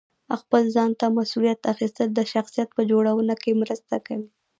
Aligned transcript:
خپل 0.41 0.63
ځان 0.75 0.91
ته 0.99 1.05
مسؤلیت 1.19 1.61
اخیستل 1.73 2.07
د 2.13 2.19
شخصیت 2.33 2.69
په 2.77 2.81
جوړونه 2.91 3.33
کې 3.43 3.59
مرسته 3.61 3.95
کوي. 4.07 4.29